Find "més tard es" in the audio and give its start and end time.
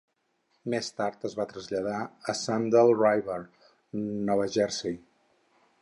0.73-1.35